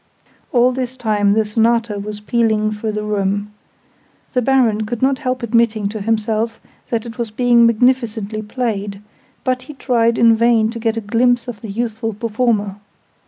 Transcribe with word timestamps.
All 0.51 0.71
this 0.71 0.97
time 0.97 1.33
the 1.33 1.45
Sonata 1.45 1.99
was 1.99 2.21
pealing 2.21 2.71
through 2.71 2.93
the 2.93 3.03
room. 3.03 3.53
The 4.33 4.41
Baron 4.41 4.87
could 4.87 5.03
not 5.03 5.19
help 5.19 5.43
admitting 5.43 5.89
to 5.89 6.01
himself 6.01 6.59
that 6.89 7.05
it 7.05 7.19
was 7.19 7.29
being 7.29 7.67
magnificently 7.67 8.41
played: 8.41 8.99
but 9.43 9.61
he 9.61 9.75
tried 9.75 10.17
in 10.17 10.35
vain 10.35 10.71
to 10.71 10.79
get 10.79 10.97
a 10.97 11.01
glimpse 11.01 11.47
of 11.47 11.61
the 11.61 11.69
youthful 11.69 12.13
performer. 12.15 12.77